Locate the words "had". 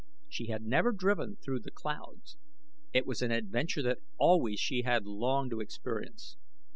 0.47-0.63, 4.81-5.05